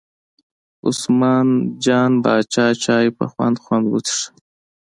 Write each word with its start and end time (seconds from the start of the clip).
عثمان 0.87 1.47
جان 1.83 2.11
پاچا 2.23 2.65
چای 2.83 3.07
په 3.17 3.25
خوند 3.31 3.55
خوند 3.63 3.85
وڅښه. 3.87 4.27